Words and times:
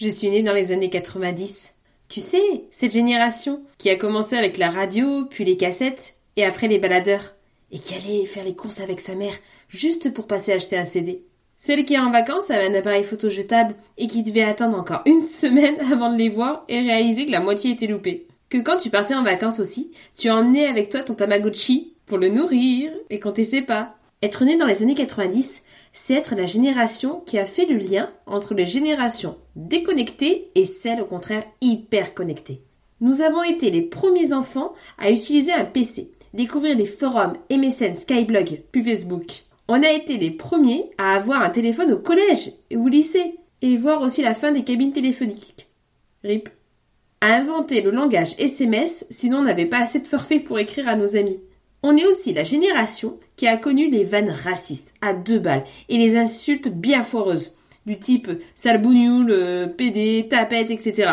Je 0.00 0.08
suis 0.08 0.30
née 0.30 0.42
dans 0.42 0.54
les 0.54 0.72
années 0.72 0.88
90. 0.88 1.74
Tu 2.08 2.20
sais, 2.20 2.40
cette 2.70 2.92
génération 2.92 3.62
qui 3.76 3.90
a 3.90 3.96
commencé 3.96 4.34
avec 4.34 4.56
la 4.56 4.70
radio, 4.70 5.26
puis 5.28 5.44
les 5.44 5.58
cassettes, 5.58 6.14
et 6.36 6.44
après 6.46 6.68
les 6.68 6.78
baladeurs, 6.78 7.34
et 7.70 7.78
qui 7.78 7.94
allait 7.94 8.24
faire 8.24 8.46
les 8.46 8.56
courses 8.56 8.80
avec 8.80 9.02
sa 9.02 9.14
mère 9.14 9.34
juste 9.68 10.14
pour 10.14 10.26
passer 10.26 10.52
acheter 10.52 10.78
un 10.78 10.86
CD. 10.86 11.22
Celle 11.58 11.84
qui 11.84 11.92
est 11.92 11.98
en 11.98 12.10
vacances 12.10 12.50
avait 12.50 12.68
un 12.68 12.78
appareil 12.78 13.04
photo 13.04 13.28
jetable 13.28 13.74
et 13.98 14.08
qui 14.08 14.22
devait 14.22 14.42
attendre 14.42 14.78
encore 14.78 15.02
une 15.04 15.20
semaine 15.20 15.78
avant 15.92 16.10
de 16.10 16.16
les 16.16 16.30
voir 16.30 16.64
et 16.70 16.80
réaliser 16.80 17.26
que 17.26 17.32
la 17.32 17.40
moitié 17.40 17.72
était 17.72 17.86
loupée. 17.86 18.26
Que 18.48 18.56
quand 18.56 18.78
tu 18.78 18.88
partais 18.88 19.14
en 19.14 19.22
vacances 19.22 19.60
aussi, 19.60 19.92
tu 20.18 20.30
emmenais 20.30 20.64
avec 20.64 20.88
toi 20.88 21.00
ton 21.00 21.14
Tamagotchi 21.14 21.94
pour 22.06 22.16
le 22.16 22.30
nourrir 22.30 22.90
et 23.10 23.20
quand 23.20 23.36
sait 23.44 23.60
pas. 23.60 23.96
Être 24.22 24.44
né 24.44 24.58
dans 24.58 24.66
les 24.66 24.82
années 24.82 24.94
90, 24.94 25.64
c'est 25.92 26.14
être 26.14 26.34
la 26.34 26.44
génération 26.44 27.20
qui 27.20 27.38
a 27.38 27.46
fait 27.46 27.64
le 27.64 27.76
lien 27.76 28.10
entre 28.26 28.52
les 28.54 28.66
générations 28.66 29.38
déconnectées 29.56 30.50
et 30.54 30.64
celles 30.64 31.00
au 31.00 31.06
contraire 31.06 31.44
hyper 31.62 32.12
connectées. 32.12 32.60
Nous 33.00 33.22
avons 33.22 33.42
été 33.42 33.70
les 33.70 33.80
premiers 33.80 34.34
enfants 34.34 34.74
à 34.98 35.10
utiliser 35.10 35.52
un 35.52 35.64
PC, 35.64 36.10
découvrir 36.34 36.76
les 36.76 36.84
forums, 36.84 37.38
MSN, 37.50 37.96
Skyblog, 37.96 38.62
puis 38.70 38.84
Facebook. 38.84 39.44
On 39.68 39.82
a 39.82 39.90
été 39.90 40.18
les 40.18 40.30
premiers 40.30 40.90
à 40.98 41.14
avoir 41.14 41.40
un 41.42 41.50
téléphone 41.50 41.92
au 41.92 41.98
collège 41.98 42.50
ou 42.74 42.84
au 42.84 42.88
lycée, 42.88 43.36
et 43.62 43.76
voir 43.76 44.02
aussi 44.02 44.22
la 44.22 44.34
fin 44.34 44.52
des 44.52 44.64
cabines 44.64 44.92
téléphoniques. 44.92 45.68
RIP. 46.24 46.48
À 47.22 47.34
inventer 47.34 47.82
le 47.82 47.90
langage 47.90 48.34
SMS, 48.38 49.06
sinon 49.10 49.38
on 49.38 49.42
n'avait 49.42 49.66
pas 49.66 49.80
assez 49.80 50.00
de 50.00 50.06
forfaits 50.06 50.44
pour 50.44 50.58
écrire 50.58 50.88
à 50.88 50.96
nos 50.96 51.16
amis. 51.16 51.38
On 51.82 51.96
est 51.96 52.06
aussi 52.06 52.34
la 52.34 52.44
génération 52.44 53.18
qui 53.36 53.46
a 53.46 53.56
connu 53.56 53.90
les 53.90 54.04
vannes 54.04 54.30
racistes 54.30 54.92
à 55.00 55.14
deux 55.14 55.38
balles 55.38 55.64
et 55.88 55.96
les 55.96 56.16
insultes 56.16 56.68
bien 56.68 57.02
foireuses, 57.02 57.56
du 57.86 57.98
type 57.98 58.30
sale 58.54 58.82
bougnoule, 58.82 59.74
PD, 59.78 60.26
tapette, 60.28 60.70
etc. 60.70 61.12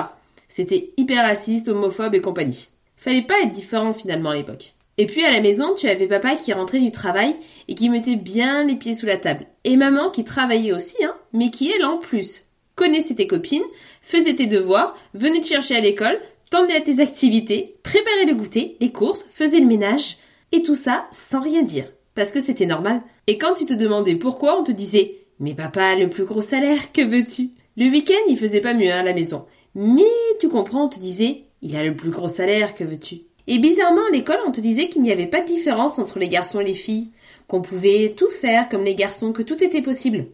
C'était 0.50 0.92
hyper 0.98 1.24
raciste, 1.24 1.70
homophobe 1.70 2.16
et 2.16 2.22
compagnie. 2.22 2.68
Fallait 2.98 3.26
pas 3.26 3.40
être 3.44 3.54
différent 3.54 3.94
finalement 3.94 4.32
à 4.32 4.36
l'époque. 4.36 4.74
Et 4.98 5.06
puis 5.06 5.24
à 5.24 5.32
la 5.32 5.42
maison, 5.42 5.76
tu 5.76 5.88
avais 5.88 6.08
papa 6.08 6.36
qui 6.36 6.52
rentrait 6.52 6.80
du 6.80 6.92
travail 6.92 7.36
et 7.68 7.76
qui 7.76 7.90
mettait 7.90 8.16
bien 8.16 8.66
les 8.66 8.76
pieds 8.76 8.96
sous 8.96 9.06
la 9.06 9.18
table. 9.18 9.46
Et 9.64 9.78
maman 9.78 10.10
qui 10.10 10.24
travaillait 10.24 10.74
aussi, 10.74 11.04
hein, 11.04 11.16
mais 11.34 11.52
qui 11.52 11.72
elle 11.72 11.86
en 11.86 11.98
plus 11.98 12.46
connaissait 12.76 13.16
tes 13.16 13.28
copines, 13.28 13.64
faisait 14.02 14.36
tes 14.36 14.48
devoirs, 14.48 14.98
venait 15.14 15.42
te 15.42 15.48
chercher 15.48 15.76
à 15.76 15.82
l'école, 15.82 16.20
t'emmenait 16.50 16.78
à 16.78 16.82
tes 16.82 17.00
activités, 17.00 17.76
préparait 17.84 18.26
le 18.26 18.34
goûter, 18.34 18.78
les 18.80 18.92
courses, 18.92 19.26
faisait 19.34 19.60
le 19.60 19.66
ménage, 19.66 20.18
et 20.52 20.64
tout 20.64 20.76
ça 20.76 21.08
sans 21.12 21.42
rien 21.42 21.62
dire, 21.62 21.92
parce 22.16 22.32
que 22.32 22.40
c'était 22.40 22.66
normal. 22.66 23.02
Et 23.28 23.38
quand 23.38 23.54
tu 23.54 23.66
te 23.66 23.74
demandais 23.74 24.16
pourquoi, 24.16 24.60
on 24.60 24.64
te 24.64 24.72
disait 24.72 25.16
Mais 25.40 25.54
papa 25.54 25.96
le 25.96 26.10
plus 26.10 26.26
gros 26.26 26.42
salaire, 26.42 26.92
que 26.94 27.02
veux-tu? 27.02 27.50
Le 27.76 27.90
week-end, 27.90 28.16
il 28.28 28.38
faisait 28.38 28.62
pas 28.62 28.74
mieux 28.74 28.92
hein, 28.92 29.00
à 29.00 29.04
la 29.04 29.14
maison. 29.14 29.46
Mais 29.76 30.04
tu 30.40 30.50
comprends, 30.50 30.86
on 30.86 30.90
te 30.90 31.00
disait 31.00 31.44
Il 31.62 31.76
a 31.76 31.84
le 31.84 31.96
plus 31.96 32.10
gros 32.10 32.28
salaire, 32.28 32.76
que 32.76 32.84
veux-tu? 32.84 33.22
Et 33.48 33.60
bizarrement, 33.60 34.06
à 34.08 34.12
l'école, 34.12 34.40
on 34.46 34.52
te 34.52 34.60
disait 34.60 34.90
qu'il 34.90 35.02
n'y 35.02 35.12
avait 35.12 35.28
pas 35.28 35.42
de 35.42 35.48
différence 35.48 36.00
entre 36.00 36.20
les 36.20 36.28
garçons 36.28 36.60
et 36.60 36.66
les 36.66 36.74
filles, 36.74 37.12
qu'on 37.48 37.62
pouvait 37.62 38.14
tout 38.18 38.30
faire 38.30 38.68
comme 38.68 38.84
les 38.84 38.96
garçons, 38.96 39.32
que 39.32 39.42
tout 39.42 39.64
était 39.64 39.82
possible. 39.82 40.28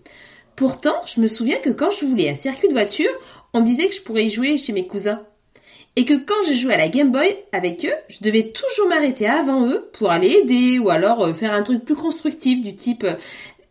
Pourtant, 0.56 0.96
je 1.06 1.22
me 1.22 1.28
souviens 1.28 1.60
que 1.60 1.70
quand 1.70 1.92
je 1.92 2.06
voulais 2.06 2.30
un 2.30 2.36
circuit 2.36 2.68
de 2.68 2.74
voiture, 2.74 3.12
on 3.54 3.62
me 3.62 3.66
disait 3.66 3.88
que 3.88 3.94
je 3.96 4.02
pourrais 4.02 4.26
y 4.26 4.30
jouer 4.30 4.58
chez 4.58 4.74
mes 4.74 4.88
cousins 4.88 5.24
et 5.96 6.06
que 6.06 6.14
quand 6.14 6.42
je 6.48 6.54
jouais 6.54 6.74
à 6.74 6.78
la 6.78 6.88
Game 6.88 7.12
Boy 7.12 7.38
avec 7.52 7.86
eux, 7.86 7.94
je 8.10 8.24
devais 8.24 8.52
toujours 8.52 8.88
m'arrêter 8.88 9.28
avant 9.28 9.68
eux 9.68 9.90
pour 9.94 10.10
aller 10.10 10.42
aider 10.44 10.80
ou 10.80 10.90
alors 10.90 11.24
euh, 11.24 11.34
faire 11.34 11.54
un 11.54 11.64
truc 11.64 11.86
plus 11.86 11.96
constructif 11.96 12.62
du 12.62 12.76
type 12.76 13.04
euh, 13.04 13.16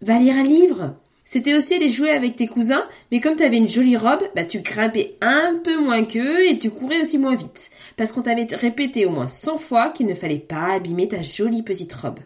va 0.03 0.19
lire 0.19 0.37
un 0.37 0.45
livre. 0.45 0.95
C'était 1.25 1.55
aussi 1.55 1.75
aller 1.75 1.89
jouer 1.89 2.11
avec 2.11 2.37
tes 2.37 2.47
cousins, 2.47 2.85
mais 3.11 3.21
comme 3.21 3.37
tu 3.37 3.43
avais 3.43 3.57
une 3.57 3.69
jolie 3.69 3.97
robe, 3.97 4.23
bah 4.37 4.45
tu 4.45 4.61
grimpais 4.61 5.17
un 5.21 5.59
peu 5.65 5.79
moins 5.79 6.05
qu'eux 6.05 6.47
et 6.47 6.59
tu 6.59 6.71
courais 6.71 7.01
aussi 7.01 7.17
moins 7.17 7.35
vite. 7.35 7.71
Parce 7.97 8.13
qu'on 8.13 8.23
t'avait 8.23 8.47
répété 8.51 9.07
au 9.07 9.11
moins 9.11 9.29
100 9.29 9.59
fois 9.59 9.91
qu'il 9.91 10.07
ne 10.07 10.15
fallait 10.15 10.39
pas 10.39 10.75
abîmer 10.75 11.09
ta 11.09 11.23
jolie 11.23 11.63
petite 11.63 11.93
robe. 11.95 12.19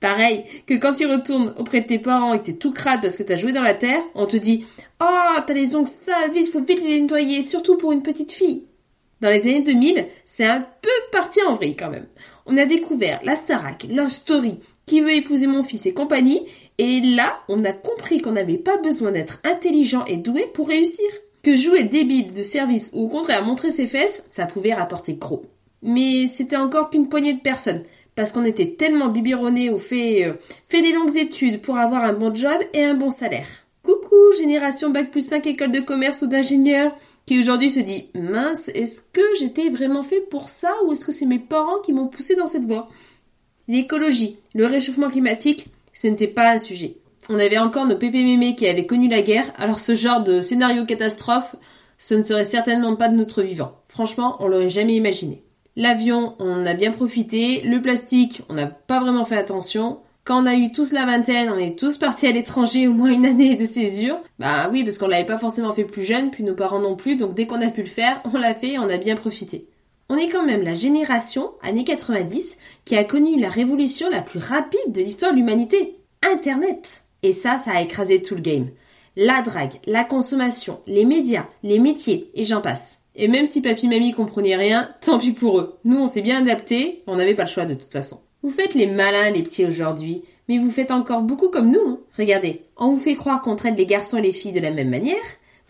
Pareil, 0.00 0.44
que 0.66 0.74
quand 0.74 0.94
tu 0.94 1.06
retournes 1.06 1.54
auprès 1.58 1.80
de 1.80 1.86
tes 1.86 1.98
parents 1.98 2.34
et 2.34 2.40
que 2.40 2.46
t'es 2.46 2.52
tout 2.54 2.72
crade 2.72 3.00
parce 3.02 3.16
que 3.16 3.22
t'as 3.22 3.36
joué 3.36 3.52
dans 3.52 3.62
la 3.62 3.74
terre, 3.74 4.02
on 4.14 4.26
te 4.26 4.36
dit 4.36 4.64
Oh, 5.00 5.40
t'as 5.46 5.54
les 5.54 5.76
ongles 5.76 5.86
sales, 5.86 6.30
vite, 6.30 6.50
faut 6.50 6.60
vite 6.60 6.82
les 6.82 7.00
nettoyer, 7.00 7.42
surtout 7.42 7.76
pour 7.76 7.92
une 7.92 8.02
petite 8.02 8.32
fille. 8.32 8.64
Dans 9.24 9.30
les 9.30 9.48
années 9.48 9.62
2000, 9.62 10.06
c'est 10.26 10.44
un 10.44 10.60
peu 10.60 10.90
parti 11.10 11.40
en 11.48 11.54
vrille 11.54 11.76
quand 11.76 11.88
même. 11.88 12.04
On 12.44 12.58
a 12.58 12.66
découvert 12.66 13.20
la 13.24 13.36
Starac, 13.36 13.86
Love 13.88 14.10
Story, 14.10 14.58
Qui 14.84 15.00
veut 15.00 15.14
épouser 15.14 15.46
mon 15.46 15.62
fils 15.62 15.86
et 15.86 15.94
compagnie, 15.94 16.46
et 16.76 17.00
là, 17.00 17.38
on 17.48 17.64
a 17.64 17.72
compris 17.72 18.20
qu'on 18.20 18.32
n'avait 18.32 18.58
pas 18.58 18.76
besoin 18.76 19.12
d'être 19.12 19.40
intelligent 19.42 20.04
et 20.04 20.18
doué 20.18 20.44
pour 20.52 20.68
réussir. 20.68 21.06
Que 21.42 21.56
jouer 21.56 21.84
débile 21.84 22.34
de 22.34 22.42
service 22.42 22.90
ou 22.92 23.06
au 23.06 23.08
contraire 23.08 23.46
montrer 23.46 23.70
ses 23.70 23.86
fesses, 23.86 24.22
ça 24.28 24.44
pouvait 24.44 24.74
rapporter 24.74 25.14
gros. 25.14 25.46
Mais 25.82 26.26
c'était 26.26 26.56
encore 26.56 26.90
qu'une 26.90 27.08
poignée 27.08 27.32
de 27.32 27.40
personnes, 27.40 27.82
parce 28.16 28.30
qu'on 28.30 28.44
était 28.44 28.74
tellement 28.76 29.08
biberonnés 29.08 29.70
au 29.70 29.78
fait, 29.78 30.26
euh, 30.26 30.34
fait 30.68 30.82
des 30.82 30.92
longues 30.92 31.16
études 31.16 31.62
pour 31.62 31.78
avoir 31.78 32.04
un 32.04 32.12
bon 32.12 32.34
job 32.34 32.60
et 32.74 32.84
un 32.84 32.94
bon 32.94 33.08
salaire. 33.08 33.48
Coucou, 33.82 34.16
génération 34.38 34.90
bac 34.90 35.10
plus 35.10 35.26
5 35.26 35.46
école 35.46 35.72
de 35.72 35.80
commerce 35.80 36.20
ou 36.20 36.26
d'ingénieur, 36.26 36.94
qui 37.26 37.38
aujourd'hui 37.38 37.70
se 37.70 37.80
dit 37.80 38.10
mince, 38.14 38.68
est-ce 38.68 39.00
que 39.00 39.22
j'étais 39.38 39.68
vraiment 39.68 40.02
fait 40.02 40.20
pour 40.20 40.48
ça 40.48 40.72
ou 40.84 40.92
est-ce 40.92 41.04
que 41.04 41.12
c'est 41.12 41.26
mes 41.26 41.38
parents 41.38 41.80
qui 41.84 41.92
m'ont 41.92 42.08
poussé 42.08 42.36
dans 42.36 42.46
cette 42.46 42.64
voie? 42.64 42.88
L'écologie, 43.66 44.38
le 44.54 44.66
réchauffement 44.66 45.08
climatique, 45.08 45.68
ce 45.92 46.06
n'était 46.06 46.28
pas 46.28 46.50
un 46.50 46.58
sujet. 46.58 46.98
On 47.30 47.38
avait 47.38 47.58
encore 47.58 47.86
nos 47.86 47.96
pépé 47.96 48.22
mémés 48.22 48.56
qui 48.56 48.66
avaient 48.66 48.86
connu 48.86 49.08
la 49.08 49.22
guerre, 49.22 49.52
alors 49.56 49.80
ce 49.80 49.94
genre 49.94 50.22
de 50.22 50.42
scénario 50.42 50.84
catastrophe, 50.84 51.56
ce 51.96 52.14
ne 52.14 52.22
serait 52.22 52.44
certainement 52.44 52.96
pas 52.96 53.08
de 53.08 53.16
notre 53.16 53.42
vivant. 53.42 53.72
Franchement, 53.88 54.36
on 54.40 54.48
l'aurait 54.48 54.68
jamais 54.68 54.94
imaginé. 54.94 55.42
L'avion, 55.76 56.34
on 56.38 56.66
a 56.66 56.74
bien 56.74 56.92
profité. 56.92 57.62
Le 57.62 57.80
plastique, 57.80 58.42
on 58.48 58.54
n'a 58.54 58.66
pas 58.66 59.00
vraiment 59.00 59.24
fait 59.24 59.36
attention. 59.36 59.98
Quand 60.24 60.42
on 60.42 60.46
a 60.46 60.54
eu 60.54 60.72
tous 60.72 60.92
la 60.92 61.04
vingtaine, 61.04 61.50
on 61.50 61.58
est 61.58 61.78
tous 61.78 61.98
partis 61.98 62.26
à 62.26 62.32
l'étranger 62.32 62.88
au 62.88 62.94
moins 62.94 63.10
une 63.10 63.26
année 63.26 63.56
de 63.56 63.66
césure. 63.66 64.18
Bah 64.38 64.70
oui, 64.72 64.82
parce 64.82 64.96
qu'on 64.96 65.06
l'avait 65.06 65.26
pas 65.26 65.36
forcément 65.36 65.74
fait 65.74 65.84
plus 65.84 66.02
jeune, 66.02 66.30
puis 66.30 66.42
nos 66.42 66.54
parents 66.54 66.80
non 66.80 66.96
plus, 66.96 67.16
donc 67.16 67.34
dès 67.34 67.46
qu'on 67.46 67.60
a 67.60 67.68
pu 67.68 67.82
le 67.82 67.86
faire, 67.86 68.22
on 68.32 68.38
l'a 68.38 68.54
fait 68.54 68.72
et 68.72 68.78
on 68.78 68.88
a 68.88 68.96
bien 68.96 69.16
profité. 69.16 69.68
On 70.08 70.16
est 70.16 70.30
quand 70.30 70.46
même 70.46 70.62
la 70.62 70.72
génération, 70.72 71.50
années 71.62 71.84
90, 71.84 72.56
qui 72.86 72.96
a 72.96 73.04
connu 73.04 73.38
la 73.38 73.50
révolution 73.50 74.08
la 74.08 74.22
plus 74.22 74.38
rapide 74.38 74.92
de 74.92 75.02
l'histoire 75.02 75.32
de 75.32 75.36
l'humanité. 75.36 75.98
Internet. 76.22 77.02
Et 77.22 77.34
ça, 77.34 77.58
ça 77.58 77.72
a 77.72 77.82
écrasé 77.82 78.22
tout 78.22 78.34
le 78.34 78.40
game. 78.40 78.68
La 79.16 79.42
drague, 79.42 79.78
la 79.84 80.04
consommation, 80.04 80.80
les 80.86 81.04
médias, 81.04 81.48
les 81.62 81.78
métiers, 81.78 82.30
et 82.34 82.44
j'en 82.44 82.62
passe. 82.62 83.02
Et 83.14 83.28
même 83.28 83.46
si 83.46 83.60
papy 83.60 83.88
mamie 83.88 84.12
comprenaient 84.12 84.56
rien, 84.56 84.88
tant 85.02 85.18
pis 85.18 85.32
pour 85.32 85.60
eux. 85.60 85.78
Nous, 85.84 85.98
on 85.98 86.06
s'est 86.06 86.22
bien 86.22 86.40
adapté, 86.40 87.02
on 87.06 87.16
n'avait 87.16 87.34
pas 87.34 87.44
le 87.44 87.50
choix 87.50 87.66
de 87.66 87.74
toute 87.74 87.92
façon. 87.92 88.20
Vous 88.44 88.50
faites 88.50 88.74
les 88.74 88.86
malins, 88.86 89.30
les 89.30 89.42
petits 89.42 89.64
aujourd'hui, 89.64 90.22
mais 90.48 90.58
vous 90.58 90.70
faites 90.70 90.90
encore 90.90 91.22
beaucoup 91.22 91.48
comme 91.48 91.70
nous. 91.70 91.88
Hein. 91.88 91.98
Regardez, 92.18 92.60
on 92.76 92.92
vous 92.92 93.00
fait 93.00 93.14
croire 93.14 93.40
qu'on 93.40 93.56
traite 93.56 93.78
les 93.78 93.86
garçons 93.86 94.18
et 94.18 94.22
les 94.22 94.32
filles 94.32 94.52
de 94.52 94.60
la 94.60 94.70
même 94.70 94.90
manière, 94.90 95.16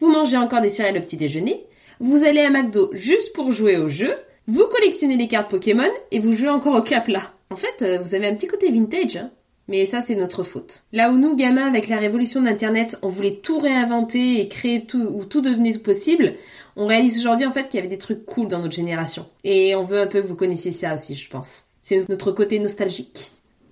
vous 0.00 0.10
mangez 0.10 0.36
encore 0.36 0.60
des 0.60 0.70
céréales 0.70 0.98
au 0.98 1.00
petit 1.00 1.16
déjeuner, 1.16 1.64
vous 2.00 2.24
allez 2.24 2.40
à 2.40 2.50
McDo 2.50 2.90
juste 2.92 3.32
pour 3.32 3.52
jouer 3.52 3.78
au 3.78 3.88
jeu, 3.88 4.12
vous 4.48 4.66
collectionnez 4.66 5.16
les 5.16 5.28
cartes 5.28 5.52
Pokémon 5.52 5.88
et 6.10 6.18
vous 6.18 6.32
jouez 6.32 6.48
encore 6.48 6.74
au 6.74 6.82
cap 6.82 7.06
là. 7.06 7.20
En 7.50 7.54
fait, 7.54 7.82
euh, 7.82 7.98
vous 8.00 8.16
avez 8.16 8.26
un 8.26 8.34
petit 8.34 8.48
côté 8.48 8.72
vintage, 8.72 9.18
hein. 9.18 9.30
Mais 9.68 9.86
ça, 9.86 10.00
c'est 10.00 10.16
notre 10.16 10.42
faute. 10.42 10.84
Là 10.92 11.12
où 11.12 11.16
nous, 11.16 11.36
gamins, 11.36 11.68
avec 11.68 11.88
la 11.88 11.96
révolution 11.96 12.42
d'Internet, 12.42 12.98
on 13.02 13.08
voulait 13.08 13.36
tout 13.36 13.60
réinventer 13.60 14.40
et 14.40 14.48
créer 14.48 14.84
tout, 14.84 15.00
où 15.00 15.24
tout 15.24 15.40
devenait 15.40 15.78
possible, 15.78 16.34
on 16.76 16.86
réalise 16.86 17.20
aujourd'hui, 17.20 17.46
en 17.46 17.52
fait, 17.52 17.68
qu'il 17.68 17.76
y 17.76 17.78
avait 17.78 17.88
des 17.88 17.96
trucs 17.98 18.26
cool 18.26 18.48
dans 18.48 18.58
notre 18.58 18.74
génération. 18.74 19.26
Et 19.44 19.74
on 19.76 19.82
veut 19.82 20.00
un 20.00 20.06
peu 20.06 20.20
que 20.20 20.26
vous 20.26 20.36
connaissiez 20.36 20.72
ça 20.72 20.92
aussi, 20.92 21.14
je 21.14 21.30
pense. 21.30 21.66
C'est 21.84 22.08
notre 22.08 22.32
côté 22.32 22.58
nostalgique. 22.60 23.30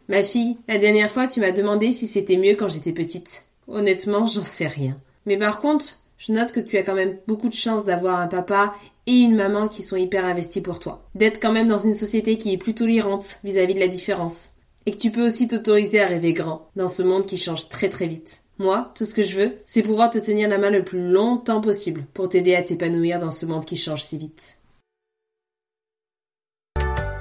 Ma 0.08 0.22
fille, 0.22 0.58
la 0.68 0.76
dernière 0.76 1.10
fois, 1.10 1.26
tu 1.26 1.40
m'as 1.40 1.50
demandé 1.50 1.92
si 1.92 2.06
c'était 2.06 2.36
mieux 2.36 2.56
quand 2.56 2.68
j'étais 2.68 2.92
petite. 2.92 3.44
Honnêtement, 3.68 4.26
j'en 4.26 4.44
sais 4.44 4.66
rien. 4.66 4.98
Mais 5.24 5.38
par 5.38 5.60
contre, 5.60 6.02
je 6.18 6.32
note 6.32 6.52
que 6.52 6.60
tu 6.60 6.76
as 6.76 6.82
quand 6.82 6.94
même 6.94 7.16
beaucoup 7.26 7.48
de 7.48 7.54
chance 7.54 7.86
d'avoir 7.86 8.20
un 8.20 8.26
papa 8.26 8.74
et 9.06 9.16
une 9.16 9.34
maman 9.34 9.66
qui 9.66 9.80
sont 9.80 9.96
hyper 9.96 10.26
investies 10.26 10.60
pour 10.60 10.78
toi. 10.78 11.02
D'être 11.14 11.40
quand 11.40 11.52
même 11.52 11.68
dans 11.68 11.78
une 11.78 11.94
société 11.94 12.36
qui 12.36 12.52
est 12.52 12.58
plus 12.58 12.74
tolérante 12.74 13.38
vis-à-vis 13.44 13.72
de 13.72 13.80
la 13.80 13.88
différence. 13.88 14.50
Et 14.84 14.90
que 14.90 14.98
tu 14.98 15.10
peux 15.10 15.24
aussi 15.24 15.48
t'autoriser 15.48 16.02
à 16.02 16.06
rêver 16.06 16.34
grand 16.34 16.68
dans 16.76 16.88
ce 16.88 17.02
monde 17.02 17.24
qui 17.24 17.38
change 17.38 17.70
très 17.70 17.88
très 17.88 18.08
vite. 18.08 18.42
Moi, 18.58 18.92
tout 18.94 19.06
ce 19.06 19.14
que 19.14 19.22
je 19.22 19.38
veux, 19.38 19.52
c'est 19.64 19.82
pouvoir 19.82 20.10
te 20.10 20.18
tenir 20.18 20.50
la 20.50 20.58
main 20.58 20.68
le 20.68 20.84
plus 20.84 21.10
longtemps 21.10 21.62
possible 21.62 22.04
pour 22.12 22.28
t'aider 22.28 22.54
à 22.56 22.62
t'épanouir 22.62 23.20
dans 23.20 23.30
ce 23.30 23.46
monde 23.46 23.64
qui 23.64 23.76
change 23.76 24.02
si 24.02 24.18
vite. 24.18 24.58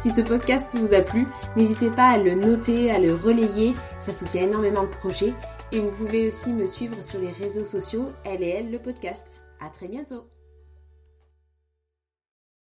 Si 0.01 0.09
ce 0.09 0.21
podcast 0.21 0.75
vous 0.75 0.95
a 0.95 1.01
plu, 1.01 1.27
n'hésitez 1.55 1.91
pas 1.91 2.07
à 2.07 2.17
le 2.17 2.33
noter, 2.33 2.89
à 2.89 2.97
le 2.97 3.13
relayer, 3.13 3.75
ça 3.99 4.11
soutient 4.11 4.43
énormément 4.43 4.81
le 4.81 4.89
projet. 4.89 5.35
Et 5.71 5.79
vous 5.79 5.91
pouvez 5.91 6.27
aussi 6.27 6.53
me 6.53 6.65
suivre 6.65 7.03
sur 7.03 7.19
les 7.19 7.31
réseaux 7.31 7.65
sociaux, 7.65 8.11
elle 8.23 8.71
le 8.71 8.79
podcast. 8.79 9.43
À 9.59 9.69
très 9.69 9.87
bientôt 9.87 10.25